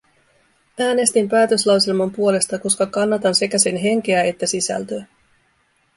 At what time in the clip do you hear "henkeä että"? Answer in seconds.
3.77-4.45